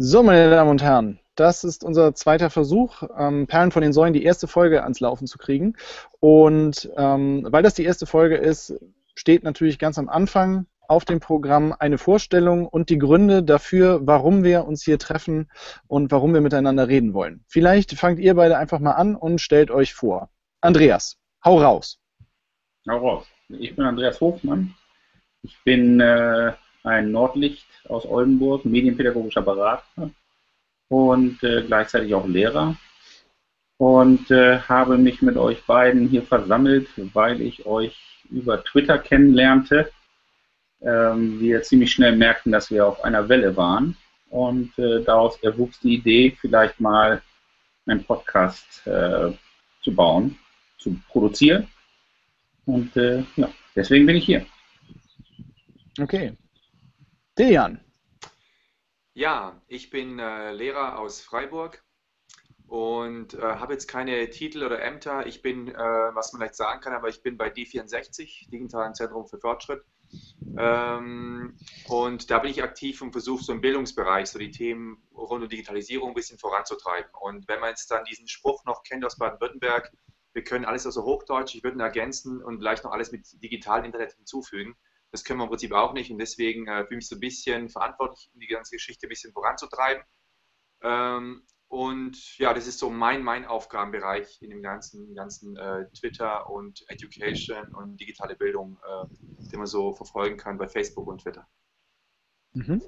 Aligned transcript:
So, 0.00 0.22
meine 0.22 0.48
Damen 0.48 0.70
und 0.70 0.80
Herren, 0.80 1.18
das 1.34 1.64
ist 1.64 1.82
unser 1.82 2.14
zweiter 2.14 2.50
Versuch, 2.50 3.02
ähm, 3.18 3.48
Perlen 3.48 3.72
von 3.72 3.82
den 3.82 3.92
Säulen, 3.92 4.12
die 4.12 4.22
erste 4.22 4.46
Folge 4.46 4.84
ans 4.84 5.00
Laufen 5.00 5.26
zu 5.26 5.38
kriegen. 5.38 5.74
Und 6.20 6.88
ähm, 6.96 7.44
weil 7.50 7.64
das 7.64 7.74
die 7.74 7.82
erste 7.82 8.06
Folge 8.06 8.36
ist, 8.36 8.78
steht 9.16 9.42
natürlich 9.42 9.80
ganz 9.80 9.98
am 9.98 10.08
Anfang 10.08 10.66
auf 10.86 11.04
dem 11.04 11.18
Programm 11.18 11.74
eine 11.76 11.98
Vorstellung 11.98 12.68
und 12.68 12.90
die 12.90 12.98
Gründe 12.98 13.42
dafür, 13.42 13.98
warum 14.06 14.44
wir 14.44 14.66
uns 14.66 14.84
hier 14.84 15.00
treffen 15.00 15.50
und 15.88 16.12
warum 16.12 16.32
wir 16.32 16.42
miteinander 16.42 16.86
reden 16.86 17.12
wollen. 17.12 17.44
Vielleicht 17.48 17.98
fangt 17.98 18.20
ihr 18.20 18.36
beide 18.36 18.56
einfach 18.56 18.78
mal 18.78 18.92
an 18.92 19.16
und 19.16 19.40
stellt 19.40 19.72
euch 19.72 19.94
vor. 19.94 20.30
Andreas, 20.60 21.18
hau 21.44 21.58
raus. 21.58 21.98
Hau 22.88 22.98
raus. 22.98 23.26
Ich 23.48 23.74
bin 23.74 23.84
Andreas 23.84 24.20
Hofmann. 24.20 24.76
Ich 25.42 25.58
bin 25.64 25.98
äh, 25.98 26.52
ein 26.82 27.10
Nordlicht 27.10 27.66
aus 27.88 28.06
Oldenburg, 28.06 28.64
medienpädagogischer 28.64 29.42
Berater 29.42 30.10
und 30.88 31.42
äh, 31.42 31.62
gleichzeitig 31.62 32.14
auch 32.14 32.26
Lehrer 32.26 32.76
und 33.78 34.30
äh, 34.30 34.58
habe 34.60 34.98
mich 34.98 35.22
mit 35.22 35.36
euch 35.36 35.64
beiden 35.64 36.08
hier 36.08 36.22
versammelt, 36.22 36.88
weil 37.14 37.40
ich 37.40 37.64
euch 37.64 37.96
über 38.30 38.62
Twitter 38.64 38.98
kennenlernte. 38.98 39.90
Ähm, 40.80 41.40
wir 41.40 41.62
ziemlich 41.62 41.92
schnell 41.92 42.16
merkten, 42.16 42.52
dass 42.52 42.70
wir 42.70 42.86
auf 42.86 43.02
einer 43.02 43.28
Welle 43.28 43.56
waren 43.56 43.96
und 44.30 44.76
äh, 44.78 45.02
daraus 45.02 45.42
erwuchs 45.42 45.80
die 45.80 45.94
Idee, 45.94 46.36
vielleicht 46.40 46.80
mal 46.80 47.22
einen 47.86 48.04
Podcast 48.04 48.86
äh, 48.86 49.32
zu 49.82 49.94
bauen, 49.94 50.36
zu 50.78 50.96
produzieren. 51.08 51.68
Und 52.66 52.96
äh, 52.96 53.24
ja, 53.36 53.48
deswegen 53.74 54.06
bin 54.06 54.16
ich 54.16 54.26
hier. 54.26 54.44
Okay. 56.00 56.32
Dejan. 57.38 57.80
Ja, 59.14 59.62
ich 59.68 59.90
bin 59.90 60.18
äh, 60.18 60.52
Lehrer 60.52 60.98
aus 60.98 61.20
Freiburg 61.20 61.84
und 62.66 63.34
äh, 63.34 63.40
habe 63.40 63.74
jetzt 63.74 63.86
keine 63.86 64.28
Titel 64.30 64.64
oder 64.64 64.82
Ämter. 64.82 65.24
Ich 65.26 65.40
bin, 65.40 65.68
äh, 65.68 65.76
was 65.76 66.32
man 66.32 66.40
vielleicht 66.40 66.56
sagen 66.56 66.80
kann, 66.80 66.92
aber 66.92 67.08
ich 67.08 67.22
bin 67.22 67.36
bei 67.36 67.48
D64, 67.48 68.50
Digitalen 68.50 68.94
Zentrum 68.94 69.28
für 69.28 69.38
Fortschritt. 69.38 69.84
Ähm, 70.56 71.56
und 71.86 72.30
da 72.30 72.40
bin 72.40 72.50
ich 72.50 72.62
aktiv 72.62 73.00
und 73.02 73.12
versuche 73.12 73.44
so 73.44 73.52
im 73.52 73.60
Bildungsbereich 73.60 74.28
so 74.28 74.38
die 74.38 74.50
Themen 74.50 75.00
rund 75.14 75.44
um 75.44 75.48
Digitalisierung 75.48 76.10
ein 76.10 76.14
bisschen 76.14 76.38
voranzutreiben. 76.38 77.10
Und 77.20 77.46
wenn 77.46 77.60
man 77.60 77.70
jetzt 77.70 77.90
dann 77.90 78.04
diesen 78.04 78.26
Spruch 78.26 78.64
noch 78.64 78.82
kennt 78.82 79.04
aus 79.04 79.16
Baden-Württemberg, 79.16 79.92
wir 80.32 80.44
können 80.44 80.64
alles 80.64 80.86
außer 80.86 81.04
Hochdeutsch, 81.04 81.54
ich 81.54 81.62
würde 81.62 81.76
ihn 81.76 81.80
ergänzen 81.80 82.42
und 82.42 82.58
vielleicht 82.58 82.84
noch 82.84 82.92
alles 82.92 83.12
mit 83.12 83.26
digitalem 83.42 83.84
Internet 83.84 84.14
hinzufügen, 84.14 84.76
das 85.10 85.24
können 85.24 85.38
wir 85.38 85.44
im 85.44 85.50
Prinzip 85.50 85.72
auch 85.72 85.92
nicht 85.92 86.10
und 86.10 86.18
deswegen 86.18 86.66
äh, 86.66 86.84
fühle 86.84 86.86
ich 86.90 86.96
mich 86.96 87.08
so 87.08 87.16
ein 87.16 87.20
bisschen 87.20 87.68
verantwortlich, 87.68 88.30
um 88.34 88.40
die 88.40 88.46
ganze 88.46 88.76
Geschichte 88.76 89.06
ein 89.06 89.10
bisschen 89.10 89.32
voranzutreiben. 89.32 90.02
Ähm, 90.82 91.42
und 91.68 92.38
ja, 92.38 92.54
das 92.54 92.66
ist 92.66 92.78
so 92.78 92.88
mein, 92.88 93.22
mein 93.22 93.44
Aufgabenbereich 93.44 94.40
in 94.40 94.50
dem 94.50 94.62
ganzen, 94.62 95.14
ganzen 95.14 95.56
äh, 95.56 95.86
Twitter 95.90 96.48
und 96.48 96.82
Education 96.88 97.74
und 97.74 98.00
digitale 98.00 98.36
Bildung, 98.36 98.78
äh, 98.82 99.48
den 99.50 99.58
man 99.58 99.66
so 99.66 99.92
verfolgen 99.92 100.38
kann 100.38 100.56
bei 100.56 100.66
Facebook 100.66 101.06
und 101.06 101.22
Twitter. 101.22 101.46
Mhm. 102.54 102.82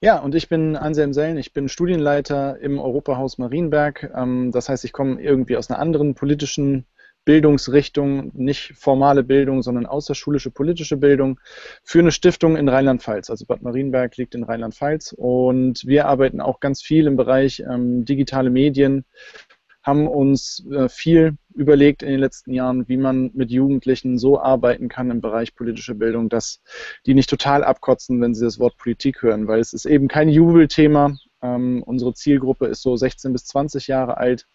Ja, 0.00 0.20
und 0.20 0.36
ich 0.36 0.48
bin 0.48 0.76
Anselm 0.76 1.12
Sellen, 1.12 1.38
ich 1.38 1.52
bin 1.52 1.68
Studienleiter 1.68 2.60
im 2.60 2.78
Europahaus 2.78 3.36
Marienberg. 3.38 4.12
Ähm, 4.14 4.52
das 4.52 4.68
heißt, 4.68 4.84
ich 4.84 4.92
komme 4.92 5.20
irgendwie 5.20 5.56
aus 5.56 5.68
einer 5.68 5.80
anderen 5.80 6.14
politischen 6.14 6.86
Bildungsrichtung, 7.28 8.32
nicht 8.32 8.72
formale 8.74 9.22
Bildung, 9.22 9.60
sondern 9.60 9.84
außerschulische 9.84 10.50
politische 10.50 10.96
Bildung 10.96 11.38
für 11.84 11.98
eine 11.98 12.10
Stiftung 12.10 12.56
in 12.56 12.70
Rheinland-Pfalz. 12.70 13.28
Also 13.28 13.44
Bad 13.44 13.60
Marienberg 13.60 14.16
liegt 14.16 14.34
in 14.34 14.44
Rheinland-Pfalz 14.44 15.14
und 15.14 15.86
wir 15.86 16.06
arbeiten 16.06 16.40
auch 16.40 16.58
ganz 16.58 16.80
viel 16.80 17.06
im 17.06 17.16
Bereich 17.16 17.60
ähm, 17.60 18.06
digitale 18.06 18.48
Medien, 18.48 19.04
haben 19.82 20.08
uns 20.08 20.66
äh, 20.70 20.88
viel 20.88 21.36
überlegt 21.54 22.02
in 22.02 22.08
den 22.08 22.20
letzten 22.20 22.54
Jahren, 22.54 22.88
wie 22.88 22.96
man 22.96 23.30
mit 23.34 23.50
Jugendlichen 23.50 24.16
so 24.16 24.40
arbeiten 24.40 24.88
kann 24.88 25.10
im 25.10 25.20
Bereich 25.20 25.54
politische 25.54 25.96
Bildung, 25.96 26.30
dass 26.30 26.62
die 27.04 27.12
nicht 27.12 27.28
total 27.28 27.62
abkotzen, 27.62 28.22
wenn 28.22 28.34
sie 28.34 28.46
das 28.46 28.58
Wort 28.58 28.78
Politik 28.78 29.20
hören, 29.20 29.48
weil 29.48 29.60
es 29.60 29.74
ist 29.74 29.84
eben 29.84 30.08
kein 30.08 30.30
Jubelthema, 30.30 31.14
ähm, 31.42 31.82
unsere 31.84 32.14
Zielgruppe 32.14 32.66
ist 32.66 32.82
so 32.82 32.96
16 32.96 33.32
bis 33.32 33.44
20 33.46 33.86
Jahre 33.86 34.16
alt. 34.16 34.46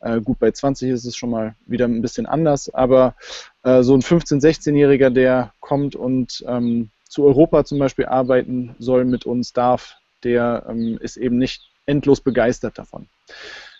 Äh, 0.00 0.20
gut, 0.20 0.38
bei 0.38 0.50
20 0.50 0.90
ist 0.90 1.04
es 1.04 1.16
schon 1.16 1.30
mal 1.30 1.54
wieder 1.66 1.86
ein 1.86 2.02
bisschen 2.02 2.26
anders, 2.26 2.72
aber 2.72 3.14
äh, 3.62 3.82
so 3.82 3.94
ein 3.94 4.02
15-, 4.02 4.40
16-Jähriger, 4.40 5.10
der 5.10 5.52
kommt 5.60 5.96
und 5.96 6.44
ähm, 6.46 6.90
zu 7.08 7.24
Europa 7.24 7.64
zum 7.64 7.78
Beispiel 7.78 8.06
arbeiten 8.06 8.76
soll 8.78 9.04
mit 9.04 9.26
uns 9.26 9.52
darf, 9.52 9.96
der 10.22 10.66
ähm, 10.68 10.98
ist 11.00 11.16
eben 11.16 11.38
nicht 11.38 11.62
endlos 11.86 12.20
begeistert 12.20 12.78
davon. 12.78 13.08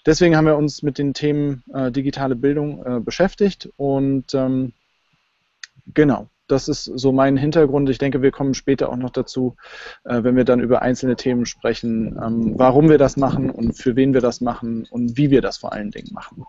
Deswegen 0.07 0.37
haben 0.37 0.47
wir 0.47 0.57
uns 0.57 0.83
mit 0.83 0.99
den 0.99 1.15
Themen 1.15 1.63
äh, 1.73 1.93
digitale 1.93 2.35
Bildung 2.35 2.85
äh, 2.85 3.01
beschäftigt 3.01 3.69
und 3.77 4.35
ähm, 4.35 4.73
genau, 5.95 6.29
das 6.51 6.69
ist 6.69 6.85
so 6.85 7.13
mein 7.13 7.37
Hintergrund. 7.37 7.89
Ich 7.91 7.99
denke, 7.99 8.23
wir 8.23 8.31
kommen 8.31 8.55
später 8.55 8.89
auch 8.91 8.97
noch 8.97 9.11
dazu, 9.11 9.57
äh, 10.05 10.23
wenn 10.23 10.37
wir 10.37 10.45
dann 10.45 10.61
über 10.61 10.83
einzelne 10.83 11.17
Themen 11.17 11.47
sprechen, 11.47 12.19
ähm, 12.23 12.55
warum 12.57 12.89
wir 12.89 12.99
das 12.99 13.17
machen 13.17 13.51
und 13.51 13.75
für 13.75 13.97
wen 13.97 14.15
wir 14.15 14.21
das 14.21 14.41
machen 14.41 14.87
und 14.91 15.17
wie 15.17 15.31
wir 15.31 15.41
das 15.41 15.59
vor 15.59 15.73
allen 15.73 15.91
Dingen 15.91 16.13
machen. 16.13 16.45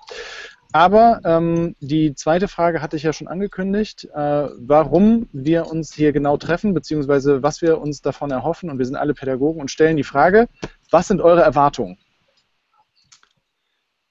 Aber 0.74 1.20
ähm, 1.26 1.76
die 1.82 2.16
zweite 2.16 2.48
Frage 2.48 2.82
hatte 2.82 2.96
ich 2.96 3.04
ja 3.04 3.12
schon 3.12 3.28
angekündigt, 3.28 4.08
äh, 4.14 4.48
warum 4.58 5.28
wir 5.34 5.68
uns 5.70 5.94
hier 5.94 6.14
genau 6.14 6.38
treffen, 6.38 6.74
beziehungsweise 6.74 7.44
was 7.44 7.62
wir 7.62 7.82
uns 7.82 8.02
davon 8.02 8.32
erhoffen. 8.32 8.70
Und 8.70 8.78
wir 8.78 8.86
sind 8.86 8.96
alle 8.96 9.14
Pädagogen 9.14 9.60
und 9.60 9.70
stellen 9.70 9.98
die 9.98 10.04
Frage, 10.04 10.48
was 10.90 11.10
sind 11.10 11.22
eure 11.22 11.42
Erwartungen? 11.42 11.98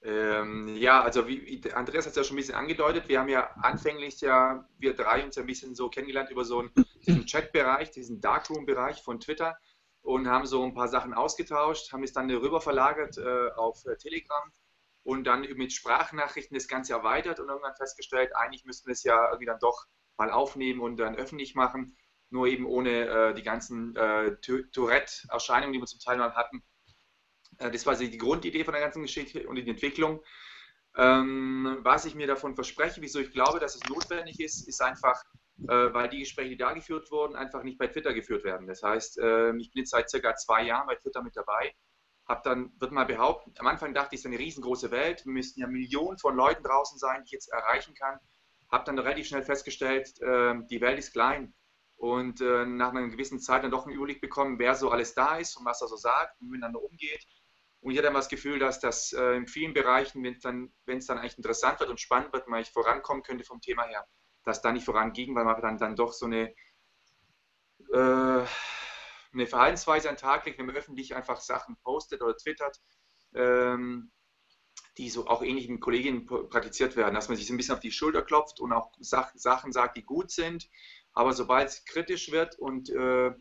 Ähm, 0.03 0.75
ja, 0.77 1.03
also 1.03 1.27
wie, 1.27 1.61
Andreas 1.73 2.05
hat 2.05 2.11
es 2.11 2.17
ja 2.17 2.23
schon 2.23 2.35
ein 2.35 2.37
bisschen 2.37 2.55
angedeutet, 2.55 3.07
wir 3.07 3.19
haben 3.19 3.29
ja 3.29 3.51
anfänglich 3.61 4.19
ja, 4.21 4.67
wir 4.79 4.95
drei 4.95 5.23
uns 5.23 5.37
ein 5.37 5.45
bisschen 5.45 5.75
so 5.75 5.89
kennengelernt 5.89 6.31
über 6.31 6.43
so 6.43 6.59
einen, 6.59 6.71
diesen 7.05 7.27
Chat-Bereich, 7.27 7.91
diesen 7.91 8.19
Darkroom-Bereich 8.19 9.03
von 9.03 9.19
Twitter 9.19 9.57
und 10.01 10.27
haben 10.27 10.47
so 10.47 10.63
ein 10.63 10.73
paar 10.73 10.87
Sachen 10.87 11.13
ausgetauscht, 11.13 11.93
haben 11.93 12.03
es 12.03 12.13
dann 12.13 12.31
rüber 12.31 12.61
verlagert 12.61 13.17
äh, 13.19 13.51
auf 13.55 13.85
äh, 13.85 13.95
Telegram 13.95 14.51
und 15.03 15.25
dann 15.25 15.41
mit 15.41 15.71
Sprachnachrichten 15.71 16.55
das 16.55 16.67
Ganze 16.67 16.93
erweitert 16.93 17.39
und 17.39 17.49
irgendwann 17.49 17.75
festgestellt, 17.75 18.35
eigentlich 18.35 18.65
müssten 18.65 18.87
wir 18.87 18.93
es 18.93 19.03
ja 19.03 19.27
irgendwie 19.27 19.45
dann 19.45 19.59
doch 19.59 19.85
mal 20.17 20.31
aufnehmen 20.31 20.79
und 20.79 20.97
dann 20.97 21.15
öffentlich 21.15 21.53
machen, 21.53 21.95
nur 22.31 22.47
eben 22.47 22.65
ohne 22.65 23.07
äh, 23.07 23.33
die 23.35 23.43
ganzen 23.43 23.95
äh, 23.95 24.35
Tourette-Erscheinungen, 24.71 25.73
die 25.73 25.79
wir 25.79 25.85
zum 25.85 25.99
Teil 25.99 26.17
mal 26.17 26.33
hatten, 26.33 26.63
das 27.69 27.85
war 27.85 27.95
die 27.95 28.17
Grundidee 28.17 28.63
von 28.63 28.73
der 28.73 28.81
ganzen 28.81 29.01
Geschichte 29.03 29.47
und 29.47 29.55
die 29.55 29.69
Entwicklung. 29.69 30.21
Ähm, 30.97 31.77
was 31.81 32.05
ich 32.05 32.15
mir 32.15 32.27
davon 32.27 32.55
verspreche, 32.55 33.01
wieso 33.01 33.19
ich 33.19 33.31
glaube, 33.31 33.59
dass 33.59 33.75
es 33.75 33.89
notwendig 33.89 34.39
ist, 34.39 34.67
ist 34.67 34.81
einfach, 34.81 35.23
äh, 35.63 35.93
weil 35.93 36.09
die 36.09 36.19
Gespräche, 36.19 36.49
die 36.49 36.57
da 36.57 36.73
geführt 36.73 37.09
wurden, 37.11 37.35
einfach 37.35 37.63
nicht 37.63 37.77
bei 37.77 37.87
Twitter 37.87 38.13
geführt 38.13 38.43
werden. 38.43 38.67
Das 38.67 38.83
heißt, 38.83 39.19
äh, 39.19 39.55
ich 39.57 39.71
bin 39.71 39.81
jetzt 39.81 39.91
seit 39.91 40.09
circa 40.09 40.35
zwei 40.35 40.63
Jahren 40.63 40.87
bei 40.87 40.95
Twitter 40.95 41.23
mit 41.23 41.35
dabei. 41.35 41.73
Hab 42.27 42.43
dann, 42.43 42.73
wird 42.79 42.91
mal 42.91 43.05
behaupten, 43.05 43.53
am 43.57 43.67
Anfang 43.67 43.93
dachte 43.93 44.15
ich, 44.15 44.19
es 44.19 44.25
ist 44.25 44.31
eine 44.31 44.39
riesengroße 44.39 44.91
Welt. 44.91 45.25
Wir 45.25 45.33
müssten 45.33 45.61
ja 45.61 45.67
Millionen 45.67 46.17
von 46.17 46.35
Leuten 46.35 46.63
draußen 46.63 46.97
sein, 46.97 47.21
die 47.21 47.27
ich 47.27 47.31
jetzt 47.31 47.51
erreichen 47.51 47.93
kann. 47.95 48.19
Habe 48.69 48.85
dann 48.85 48.99
relativ 48.99 49.27
schnell 49.27 49.43
festgestellt, 49.43 50.19
äh, 50.21 50.55
die 50.69 50.81
Welt 50.81 50.99
ist 50.99 51.13
klein. 51.13 51.53
Und 51.95 52.41
äh, 52.41 52.65
nach 52.65 52.89
einer 52.89 53.07
gewissen 53.07 53.39
Zeit 53.39 53.63
dann 53.63 53.71
doch 53.71 53.85
einen 53.85 53.95
Überblick 53.95 54.21
bekommen, 54.21 54.59
wer 54.59 54.75
so 54.75 54.89
alles 54.89 55.13
da 55.13 55.37
ist 55.37 55.55
und 55.55 55.65
was 55.65 55.81
er 55.81 55.87
so 55.87 55.95
sagt, 55.95 56.39
wie 56.39 56.45
man 56.45 56.51
miteinander 56.51 56.83
umgeht 56.83 57.25
und 57.81 57.91
ich 57.91 57.97
hatte 57.97 58.07
immer 58.07 58.19
das 58.19 58.29
Gefühl, 58.29 58.59
dass 58.59 58.79
das 58.79 59.11
äh, 59.11 59.35
in 59.35 59.47
vielen 59.47 59.73
Bereichen, 59.73 60.23
wenn 60.23 60.35
es 60.35 60.41
dann, 60.41 60.71
dann 60.85 61.17
eigentlich 61.17 61.37
interessant 61.37 61.79
wird 61.79 61.89
und 61.89 61.99
spannend 61.99 62.31
wird, 62.31 62.47
man 62.47 62.63
vorankommen 62.63 63.23
könnte 63.23 63.43
vom 63.43 63.59
Thema 63.59 63.83
her, 63.85 64.07
dass 64.43 64.61
da 64.61 64.71
nicht 64.71 64.85
voranging, 64.85 65.33
weil 65.35 65.45
man 65.45 65.59
dann, 65.61 65.77
dann 65.79 65.95
doch 65.95 66.13
so 66.13 66.27
eine, 66.27 66.53
äh, 67.91 68.45
eine 69.33 69.47
Verhaltensweise 69.47 70.09
an 70.09 70.15
den 70.15 70.21
Tag 70.21 70.45
legt, 70.45 70.59
wenn 70.59 70.67
man 70.67 70.75
öffentlich 70.75 71.15
einfach 71.15 71.41
Sachen 71.41 71.75
postet 71.77 72.21
oder 72.21 72.37
twittert, 72.37 72.79
ähm, 73.33 74.11
die 74.97 75.09
so 75.09 75.25
auch 75.27 75.41
ähnlich 75.41 75.67
mit 75.67 75.81
Kolleginnen 75.81 76.25
praktiziert 76.25 76.95
werden, 76.95 77.15
dass 77.15 77.29
man 77.29 77.37
sich 77.37 77.47
so 77.47 77.53
ein 77.53 77.57
bisschen 77.57 77.73
auf 77.73 77.79
die 77.79 77.91
Schulter 77.91 78.21
klopft 78.21 78.59
und 78.59 78.73
auch 78.73 78.91
Sach 78.99 79.31
Sachen 79.33 79.71
sagt, 79.71 79.97
die 79.97 80.03
gut 80.03 80.29
sind, 80.29 80.69
aber 81.13 81.33
sobald 81.33 81.69
es 81.69 81.85
kritisch 81.85 82.31
wird 82.31 82.59
und 82.59 82.89
äh, 82.91 83.31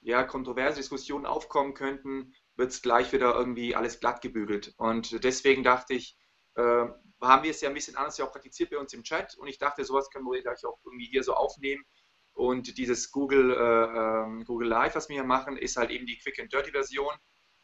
ja, 0.00 0.24
kontroverse 0.24 0.78
Diskussionen 0.78 1.26
aufkommen 1.26 1.74
könnten, 1.74 2.34
wird 2.56 2.70
es 2.70 2.82
gleich 2.82 3.12
wieder 3.12 3.34
irgendwie 3.34 3.74
alles 3.74 4.00
glatt 4.00 4.20
gebügelt. 4.20 4.74
Und 4.76 5.24
deswegen 5.24 5.62
dachte 5.62 5.94
ich, 5.94 6.16
äh, 6.56 6.86
haben 7.20 7.42
wir 7.42 7.50
es 7.50 7.60
ja 7.60 7.68
ein 7.68 7.74
bisschen 7.74 7.96
anders 7.96 8.18
ja 8.18 8.26
auch 8.26 8.32
praktiziert 8.32 8.70
bei 8.70 8.78
uns 8.78 8.92
im 8.92 9.02
Chat 9.02 9.36
und 9.36 9.48
ich 9.48 9.58
dachte, 9.58 9.84
sowas 9.84 10.10
können 10.10 10.24
wir 10.26 10.42
gleich 10.42 10.64
auch 10.64 10.78
irgendwie 10.84 11.06
hier 11.06 11.22
so 11.22 11.34
aufnehmen. 11.34 11.84
Und 12.32 12.78
dieses 12.78 13.10
Google, 13.12 13.52
äh, 13.52 14.24
ähm, 14.24 14.44
Google 14.44 14.68
Live, 14.68 14.96
was 14.96 15.08
wir 15.08 15.14
hier 15.14 15.24
machen, 15.24 15.56
ist 15.56 15.76
halt 15.76 15.90
eben 15.90 16.06
die 16.06 16.18
Quick 16.18 16.40
and 16.40 16.52
Dirty 16.52 16.72
Version 16.72 17.14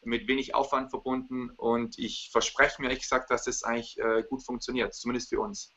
mit 0.02 0.28
wenig 0.28 0.54
Aufwand 0.54 0.90
verbunden 0.90 1.50
und 1.50 1.98
ich 1.98 2.30
verspreche 2.32 2.80
mir 2.80 2.88
ehrlich 2.88 3.02
gesagt, 3.02 3.30
dass 3.30 3.44
das 3.44 3.62
eigentlich 3.64 3.98
äh, 3.98 4.22
gut 4.28 4.44
funktioniert, 4.44 4.94
zumindest 4.94 5.28
für 5.28 5.40
uns. 5.40 5.74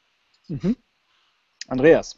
Mhm. 0.48 0.77
Andreas. 1.68 2.18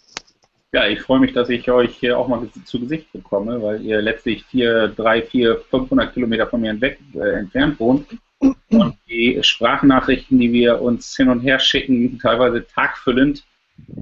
Ja, 0.73 0.87
ich 0.87 1.01
freue 1.01 1.19
mich, 1.19 1.33
dass 1.33 1.49
ich 1.49 1.69
euch 1.71 1.95
hier 1.95 2.17
auch 2.17 2.27
mal 2.27 2.47
zu 2.65 2.79
Gesicht 2.79 3.11
bekomme, 3.13 3.61
weil 3.61 3.81
ihr 3.81 4.01
letztlich 4.01 4.43
vier, 4.45 4.89
drei, 4.89 5.21
vier, 5.21 5.57
500 5.69 6.13
Kilometer 6.13 6.47
von 6.47 6.61
mir 6.61 6.71
entweg, 6.71 6.99
äh, 7.13 7.39
entfernt 7.39 7.79
wohnt. 7.79 8.07
Und 8.39 8.97
die 9.07 9.39
Sprachnachrichten, 9.41 10.37
die 10.37 10.51
wir 10.51 10.81
uns 10.81 11.15
hin 11.15 11.29
und 11.29 11.39
her 11.41 11.59
schicken, 11.59 12.19
teilweise 12.19 12.67
tagfüllend, 12.67 13.43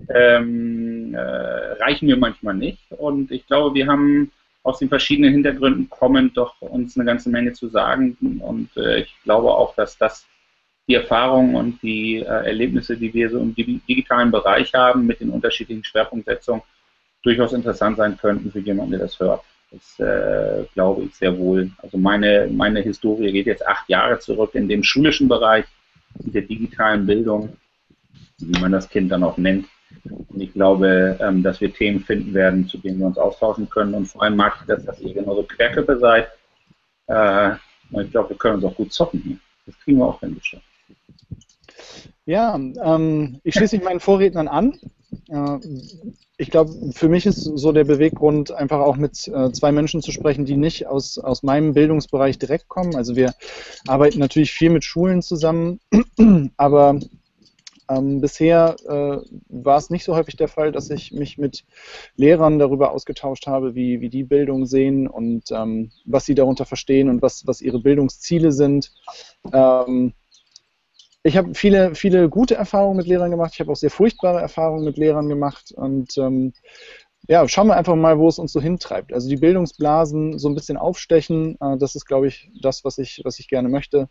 ähm, 0.10 1.14
äh, 1.14 1.20
reichen 1.20 2.08
mir 2.08 2.18
manchmal 2.18 2.56
nicht. 2.56 2.80
Und 2.92 3.32
ich 3.32 3.46
glaube, 3.46 3.76
wir 3.76 3.88
haben 3.88 4.32
aus 4.64 4.80
den 4.80 4.90
verschiedenen 4.90 5.32
Hintergründen 5.32 5.90
kommend 5.90 6.38
doch 6.38 6.62
uns 6.62 6.98
eine 6.98 7.06
ganze 7.06 7.30
Menge 7.30 7.54
zu 7.54 7.68
sagen. 7.68 8.18
Und 8.42 8.76
äh, 8.78 9.02
ich 9.02 9.16
glaube 9.24 9.50
auch, 9.50 9.76
dass 9.76 9.98
das 9.98 10.26
die 10.88 10.96
Erfahrungen 10.96 11.56
und 11.56 11.82
die 11.82 12.18
äh, 12.18 12.24
Erlebnisse, 12.24 12.98
die 12.98 13.14
wir 13.14 13.30
so 13.30 13.40
im 13.40 13.56
digitalen 13.56 14.32
Bereich 14.32 14.74
haben, 14.74 15.06
mit 15.06 15.22
den 15.22 15.30
unterschiedlichen 15.30 15.84
Schwerpunktsetzungen, 15.84 16.62
durchaus 17.24 17.54
interessant 17.54 17.98
sein 17.98 18.18
könnten 18.18 18.52
für 18.52 18.60
jemanden, 18.60 18.92
der 18.92 19.02
das 19.02 19.20
hört. 19.20 19.42
Das 19.72 20.00
äh, 20.00 20.66
glaube 20.74 21.04
ich 21.04 21.16
sehr 21.16 21.38
wohl. 21.38 21.72
Also 21.78 21.98
meine, 21.98 22.48
meine 22.52 22.82
Historie 22.82 23.32
geht 23.32 23.48
jetzt 23.48 23.66
acht 23.66 23.90
Jahre 23.90 24.20
zurück 24.20 24.52
in 24.54 24.68
dem 24.68 24.84
schulischen 24.84 25.28
Bereich, 25.28 25.66
in 26.24 26.32
der 26.32 26.44
digitalen 26.44 27.06
Bildung, 27.06 27.58
wie 28.40 28.60
man 28.60 28.72
das 28.72 28.90
Kind 28.90 29.12
dann 29.12 29.24
auch 29.24 29.38
nennt. 29.38 29.66
Und 30.04 30.42
ich 30.42 30.54
glaube, 30.54 31.18
ähm, 31.22 31.42
dass 31.44 31.62
wir 31.62 31.74
Themen 31.74 32.02
finden 32.02 32.34
werden, 32.34 32.68
zu 32.68 32.78
denen 32.78 33.00
wir 33.00 33.08
uns 33.08 33.18
austauschen 33.18 33.70
können. 33.70 33.94
Und 33.94 34.08
vor 34.08 34.24
allem 34.24 34.36
mag 34.36 34.58
ich 34.60 34.68
das, 34.68 34.84
dass 34.86 35.00
ihr 35.00 35.14
genauso 35.14 35.44
Querköpfe 35.44 35.98
seid. 35.98 36.28
Äh, 37.08 37.52
und 37.92 38.06
ich 38.06 38.12
glaube, 38.12 38.30
wir 38.30 38.38
können 38.38 38.56
uns 38.56 38.66
auch 38.66 38.76
gut 38.76 38.92
zocken 38.92 39.22
hier. 39.22 39.38
Das 39.66 39.80
kriegen 39.80 40.00
wir 40.00 40.08
auch 40.08 40.20
hin, 40.20 40.36
bestimmt. 40.36 40.64
Ja, 42.26 42.56
ähm, 42.56 43.40
ich 43.44 43.54
schließe 43.56 43.76
mich 43.76 43.86
meinen 43.86 44.00
Vorrednern 44.00 44.48
an. 44.48 44.80
Äh, 45.30 45.60
ich 46.38 46.50
glaube, 46.50 46.74
für 46.94 47.10
mich 47.10 47.26
ist 47.26 47.44
so 47.44 47.72
der 47.72 47.84
Beweggrund, 47.84 48.52
einfach 48.52 48.80
auch 48.80 48.96
mit 48.96 49.28
äh, 49.28 49.52
zwei 49.52 49.72
Menschen 49.72 50.02
zu 50.02 50.12
sprechen, 50.12 50.46
die 50.46 50.58
nicht 50.58 50.88
aus, 50.88 51.18
aus 51.18 51.44
meinem 51.44 51.74
Bildungsbereich 51.74 52.40
direkt 52.40 52.68
kommen. 52.68 52.96
Also 52.96 53.16
wir 53.16 53.34
arbeiten 53.88 54.20
natürlich 54.20 54.52
viel 54.52 54.70
mit 54.70 54.84
Schulen 54.84 55.22
zusammen, 55.22 55.80
aber 56.58 57.00
ähm, 57.90 58.22
bisher 58.22 58.76
äh, 58.88 59.18
war 59.50 59.78
es 59.78 59.90
nicht 59.90 60.06
so 60.06 60.16
häufig 60.16 60.36
der 60.36 60.48
Fall, 60.48 60.72
dass 60.72 60.90
ich 60.90 61.12
mich 61.12 61.38
mit 61.38 61.66
Lehrern 62.16 62.58
darüber 62.58 62.92
ausgetauscht 62.92 63.48
habe, 63.48 63.76
wie, 63.76 64.02
wie 64.02 64.10
die 64.10 64.24
Bildung 64.24 64.66
sehen 64.66 65.08
und 65.08 65.52
ähm, 65.52 65.92
was 66.06 66.26
sie 66.26 66.36
darunter 66.36 66.66
verstehen 66.66 67.10
und 67.10 67.22
was, 67.22 67.46
was 67.46 67.62
ihre 67.62 67.80
Bildungsziele 67.80 68.52
sind. 68.52 68.92
Ähm, 69.52 70.14
ich 71.24 71.38
habe 71.38 71.54
viele, 71.56 71.96
viele 71.96 72.30
gute 72.30 72.56
Erfahrungen 72.56 72.98
mit 72.98 73.08
Lehrern 73.08 73.32
gemacht. 73.32 73.52
Ich 73.54 73.60
habe 73.62 73.72
auch 73.72 73.78
sehr 73.78 73.90
furchtbare 73.90 74.42
Erfahrungen 74.42 74.84
mit 74.84 74.98
Lehrern 74.98 75.30
gemacht. 75.30 75.72
Und 75.72 76.18
ähm, 76.18 76.54
ja, 77.30 77.48
schauen 77.48 77.68
wir 77.68 77.78
einfach 77.78 77.96
mal, 77.96 78.20
wo 78.20 78.28
es 78.28 78.38
uns 78.38 78.52
so 78.52 78.60
hintreibt. 78.60 79.14
Also 79.14 79.30
die 79.30 79.38
Bildungsblasen 79.38 80.38
so 80.38 80.50
ein 80.50 80.56
bisschen 80.56 80.76
aufstechen, 80.76 81.58
äh, 81.62 81.78
das 81.78 81.96
ist, 81.96 82.06
glaube 82.06 82.28
ich, 82.28 82.52
das, 82.62 82.84
was 82.84 82.98
ich, 82.98 83.22
was 83.24 83.40
ich 83.40 83.48
gerne 83.48 83.70
möchte, 83.70 84.10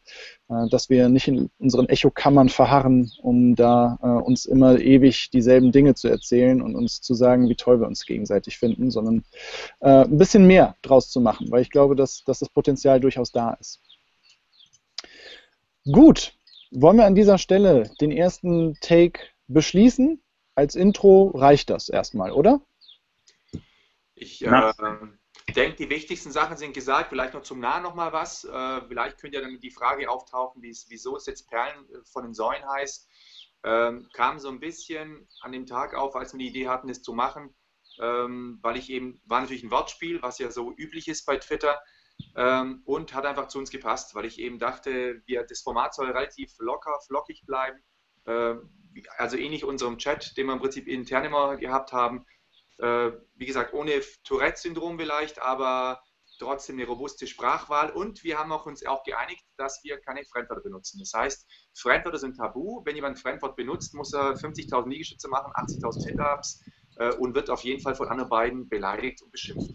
äh, 0.49 0.69
dass 0.71 0.89
wir 0.89 1.11
nicht 1.11 1.29
in 1.29 1.51
unseren 1.59 1.91
Echokammern 1.91 2.49
verharren, 2.49 3.13
um 3.21 3.55
da 3.55 3.99
äh, 4.03 4.07
uns 4.07 4.47
immer 4.47 4.79
ewig 4.79 5.29
dieselben 5.29 5.73
Dinge 5.73 5.95
zu 5.95 6.09
erzählen 6.09 6.63
und 6.63 6.75
uns 6.75 7.03
zu 7.03 7.13
sagen, 7.13 7.51
wie 7.51 7.57
toll 7.57 7.81
wir 7.81 7.87
uns 7.87 8.07
gegenseitig 8.07 8.57
finden, 8.57 8.91
sondern 8.91 9.25
äh, 9.81 10.05
ein 10.05 10.17
bisschen 10.17 10.47
mehr 10.47 10.77
draus 10.81 11.11
zu 11.11 11.21
machen, 11.21 11.51
weil 11.51 11.61
ich 11.61 11.71
glaube, 11.71 11.95
dass, 11.95 12.25
dass 12.25 12.39
das 12.39 12.49
Potenzial 12.49 13.01
durchaus 13.01 13.31
da 13.31 13.53
ist. 13.61 13.83
Gut, 15.85 16.33
wollen 16.73 16.97
wir 16.97 17.07
an 17.07 17.15
dieser 17.15 17.39
Stelle 17.39 17.91
den 18.01 18.11
ersten 18.11 18.75
Take 18.81 19.21
beschließen? 19.49 20.23
Als 20.55 20.75
Intro 20.75 21.29
reicht 21.35 21.71
das 21.71 21.89
erstmal, 21.89 22.33
oder? 22.33 22.61
Ich 24.15 24.45
äh, 24.45 24.73
denke, 25.55 25.77
die 25.77 25.91
wichtigsten 25.91 26.31
Sachen 26.31 26.57
sind 26.57 26.75
gesagt. 26.75 27.09
Vielleicht 27.09 27.35
noch 27.35 27.43
zum 27.43 27.61
Nahen 27.61 27.83
noch 27.83 27.95
mal 27.95 28.13
was. 28.13 28.45
Äh, 28.45 28.81
vielleicht 28.87 29.19
könnte 29.19 29.39
ja 29.39 29.43
dann 29.43 29.59
die 29.61 29.71
Frage 29.71 30.11
auftauchen, 30.11 30.63
wieso 30.63 31.17
es 31.17 31.27
jetzt 31.27 31.49
Perlen 31.49 31.89
äh, 31.91 31.99
von 32.05 32.25
den 32.25 32.35
Säulen 32.35 32.67
heißt. 32.69 33.09
Ähm, 33.65 34.09
kam 34.13 34.39
so 34.39 34.49
ein 34.49 34.61
bisschen 34.61 35.29
an 35.41 35.53
dem 35.53 35.67
Tag 35.67 35.95
auf, 35.95 36.17
als 36.17 36.33
wir 36.33 36.39
die 36.39 36.49
Idee 36.49 36.69
hatten, 36.69 36.89
es 36.89 37.03
zu 37.03 37.13
machen, 37.13 37.55
ähm, 38.01 38.59
weil 38.61 38.77
ich 38.77 38.91
eben, 38.91 39.21
war 39.25 39.41
natürlich 39.41 39.63
ein 39.63 39.71
Wortspiel, 39.71 40.21
was 40.21 40.39
ja 40.39 40.51
so 40.51 40.73
üblich 40.77 41.07
ist 41.07 41.27
bei 41.27 41.37
Twitter 41.37 41.81
ähm, 42.37 42.83
und 42.85 43.15
hat 43.15 43.27
einfach 43.27 43.49
zu 43.49 43.59
uns 43.59 43.71
gepasst, 43.71 44.15
weil 44.15 44.25
ich 44.25 44.39
eben 44.39 44.59
dachte, 44.59 45.23
wir, 45.27 45.45
das 45.45 45.61
Format 45.61 45.95
soll 45.95 46.07
relativ 46.07 46.55
locker, 46.59 46.99
flockig 47.07 47.45
bleiben. 47.47 47.79
Äh, 48.25 48.55
also 49.17 49.37
ähnlich 49.37 49.65
unserem 49.65 49.99
Chat, 49.99 50.37
den 50.37 50.47
wir 50.47 50.53
im 50.55 50.61
Prinzip 50.61 50.87
intern 50.87 51.25
immer 51.25 51.57
gehabt 51.57 51.93
haben. 51.93 52.27
Äh, 52.79 53.13
wie 53.35 53.47
gesagt, 53.47 53.75
ohne 53.75 54.01
Tourette-Syndrom 54.25 54.99
vielleicht, 54.99 55.41
aber 55.41 56.03
trotzdem 56.39 56.77
eine 56.77 56.87
robuste 56.87 57.27
Sprachwahl. 57.27 57.91
Und 57.91 58.25
wir 58.25 58.39
haben 58.39 58.53
auch 58.53 58.67
uns 58.67 58.85
auch 58.85 59.05
geeinigt, 59.05 59.45
dass 59.57 59.83
wir 59.85 60.01
keine 60.01 60.25
Fremdwörter 60.25 60.63
benutzen. 60.63 60.99
Das 60.99 61.13
heißt, 61.15 61.47
Fremdwörter 61.75 62.19
sind 62.19 62.37
tabu. 62.37 62.83
Wenn 62.85 62.97
jemand 62.97 63.19
Fremdwort 63.19 63.57
benutzt, 63.57 63.95
muss 63.95 64.13
er 64.13 64.35
50.000 64.35 64.89
Liegestütze 64.89 65.29
machen, 65.29 65.53
80.000 65.53 66.07
Hit-Ups 66.09 66.65
äh, 66.97 67.15
und 67.15 67.35
wird 67.35 67.51
auf 67.51 67.63
jeden 67.63 67.81
Fall 67.81 67.95
von 67.95 68.09
anderen 68.09 68.31
beiden 68.31 68.69
beleidigt 68.69 69.23
und 69.23 69.31
beschimpft. 69.31 69.71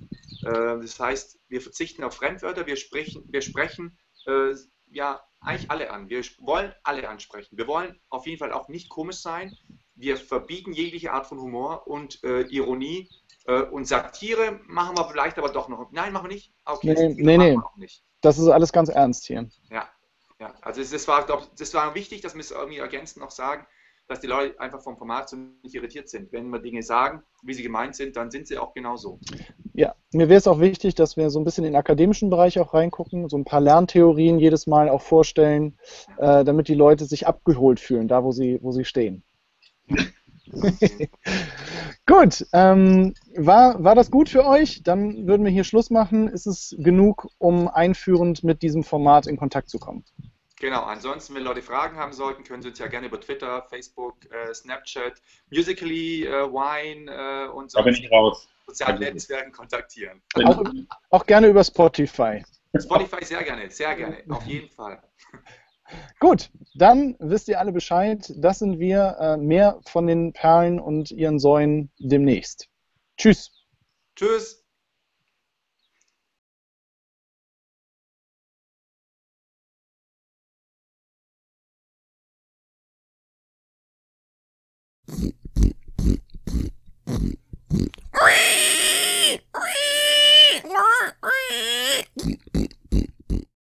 Äh, 0.48 0.82
das 0.82 1.00
heißt, 1.00 1.40
wir 1.48 1.62
verzichten 1.62 2.04
auf 2.04 2.16
Fremdwörter, 2.16 2.66
wir 2.66 2.78
sprechen, 2.78 3.24
wir 3.28 3.42
sprechen 3.42 3.98
äh, 4.26 4.54
ja 4.88 5.22
eigentlich 5.42 5.70
alle 5.70 5.92
an. 5.92 6.10
Wir 6.10 6.24
wollen 6.40 6.74
alle 6.84 7.08
ansprechen. 7.10 7.58
Wir 7.58 7.68
wollen 7.68 8.00
auf 8.10 8.26
jeden 8.26 8.40
Fall 8.40 8.52
auch 8.52 8.68
nicht 8.70 8.90
komisch 8.90 9.18
sein. 9.18 9.56
Wir 9.96 10.18
verbieten 10.18 10.74
jegliche 10.74 11.12
Art 11.12 11.28
von 11.28 11.40
Humor 11.40 11.88
und 11.88 12.24
äh, 12.24 12.42
Ironie. 12.42 13.10
Äh, 13.46 13.62
und 13.62 13.88
Satire 13.88 14.60
machen 14.68 14.98
wir 14.98 15.08
vielleicht 15.10 15.38
aber 15.38 15.50
doch 15.50 15.70
noch. 15.70 15.92
Nein, 15.92 16.14
machen 16.14 16.30
wir 16.30 16.36
nicht. 16.36 16.54
Okay, 16.66 16.94
nee, 16.94 17.38
nee, 17.38 17.38
nee. 17.38 17.58
Nicht. 17.76 18.04
Das 18.22 18.38
ist 18.38 18.48
alles 18.48 18.72
ganz 18.72 18.90
ernst 18.90 19.26
hier. 19.26 19.50
Ja, 19.70 19.90
ja. 20.40 20.54
also 20.62 20.82
das 20.82 21.08
war, 21.08 21.26
glaub, 21.26 21.56
das 21.56 21.74
war 21.74 21.94
wichtig, 21.96 22.22
dass 22.22 22.34
wir 22.34 22.42
es 22.42 22.52
irgendwie 22.52 22.80
ergänzend 22.80 23.24
noch 23.24 23.32
sagen 23.32 23.66
dass 24.08 24.22
die 24.22 24.28
Leute 24.28 24.60
einfach 24.60 24.82
vom 24.82 24.98
Format 24.98 25.30
so 25.30 25.38
nicht 25.64 25.76
irritiert 25.76 26.10
sind. 26.10 26.32
Wenn 26.32 26.50
wir 26.50 26.60
Dinge 26.60 26.82
sagen, 26.82 27.24
wie 27.44 27.54
sie 27.54 27.64
gemeint 27.64 27.96
sind, 27.96 28.16
dann 28.16 28.32
sind 28.32 28.48
sie 28.48 28.58
auch 28.58 28.74
genau 28.74 28.96
so. 28.96 29.20
Ja, 29.74 29.96
mir 30.14 30.30
wäre 30.30 30.38
es 30.38 30.48
auch 30.48 30.60
wichtig, 30.60 30.96
dass 30.96 31.18
wir 31.18 31.30
so 31.30 31.40
ein 31.40 31.44
bisschen 31.46 31.66
in 31.66 31.74
den 31.74 31.80
akademischen 31.80 32.30
Bereich 32.30 32.60
auch 32.60 32.74
reingucken, 32.74 33.28
so 33.30 33.38
ein 33.38 33.46
paar 33.46 33.62
Lerntheorien 33.62 34.40
jedes 34.40 34.66
Mal 34.66 34.90
auch 34.90 35.02
vorstellen, 35.02 35.78
äh, 36.18 36.44
damit 36.44 36.68
die 36.70 36.76
Leute 36.76 37.06
sich 37.06 37.28
abgeholt 37.28 37.80
fühlen, 37.80 38.08
da 38.08 38.24
wo 38.24 38.32
sie, 38.32 38.60
wo 38.62 38.72
sie 38.72 38.86
stehen. 38.86 39.24
gut, 42.06 42.46
ähm, 42.54 43.14
war, 43.36 43.84
war 43.84 43.96
das 43.96 44.10
gut 44.10 44.30
für 44.30 44.46
euch? 44.46 44.84
Dann 44.84 45.28
würden 45.28 45.44
wir 45.44 45.52
hier 45.52 45.66
Schluss 45.66 45.90
machen. 45.90 46.30
Ist 46.30 46.48
es 46.48 46.76
genug, 46.80 47.28
um 47.38 47.68
einführend 47.68 48.44
mit 48.44 48.62
diesem 48.62 48.84
Format 48.84 49.28
in 49.28 49.36
Kontakt 49.38 49.70
zu 49.70 49.80
kommen? 49.80 50.06
Genau, 50.60 50.84
ansonsten, 50.84 51.36
wenn 51.36 51.44
Leute 51.44 51.62
Fragen 51.62 51.98
haben 51.98 52.14
sollten, 52.14 52.44
können 52.44 52.64
sie 52.64 52.70
uns 52.70 52.80
ja 52.80 52.88
gerne 52.88 53.08
über 53.08 53.22
Twitter, 53.22 53.62
Facebook, 53.70 54.16
äh, 54.32 54.54
Snapchat, 54.54 55.22
Musically, 55.52 56.26
äh, 56.26 56.32
Wine 56.32 57.12
äh, 57.12 57.48
und 57.50 57.70
so 57.70 57.80
sozialen 58.68 59.00
Netzwerken 59.00 59.52
kontaktieren. 59.52 60.22
Auch, 60.44 60.64
auch, 61.10 61.26
gerne 61.26 61.48
über 61.48 61.64
Spotify. 61.64 62.44
Spotify 62.78 63.24
sehr 63.24 63.44
gerne, 63.44 63.70
sehr 63.70 63.96
gerne, 63.96 64.24
auf 64.30 64.46
jeden 64.46 64.70
Fall. 64.70 65.02
Gut, 66.20 66.50
dann 66.76 67.16
wisst 67.20 67.48
ihr 67.48 67.60
alle 67.60 67.72
Bescheid. 67.72 68.34
Das 68.36 68.60
sind 68.60 68.80
wir. 68.80 69.16
Äh, 69.20 69.38
mehr 69.38 69.80
von 69.86 70.06
den 70.06 70.34
Perlen 70.34 70.80
und 70.80 71.12
ihren 71.12 71.40
Säulen 71.40 71.92
demnächst. 71.98 72.68
Tschüss. 73.16 73.52
Tschüss. 74.16 74.67